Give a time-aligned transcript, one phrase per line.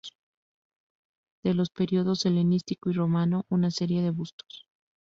[1.43, 4.65] De los periodos helenístico y romano, una serie de bustos.